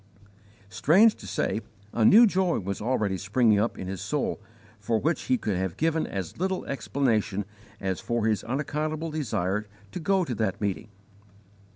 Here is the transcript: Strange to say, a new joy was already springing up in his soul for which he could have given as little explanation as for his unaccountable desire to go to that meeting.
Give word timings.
Strange 0.71 1.13
to 1.13 1.27
say, 1.27 1.61
a 1.93 2.03
new 2.03 2.25
joy 2.25 2.57
was 2.57 2.81
already 2.81 3.19
springing 3.19 3.59
up 3.59 3.77
in 3.77 3.85
his 3.87 4.01
soul 4.01 4.41
for 4.79 4.97
which 4.97 5.25
he 5.25 5.37
could 5.37 5.55
have 5.55 5.77
given 5.77 6.07
as 6.07 6.39
little 6.39 6.65
explanation 6.65 7.45
as 7.79 7.99
for 8.01 8.25
his 8.25 8.43
unaccountable 8.45 9.11
desire 9.11 9.67
to 9.91 9.99
go 9.99 10.25
to 10.25 10.33
that 10.33 10.59
meeting. 10.59 10.87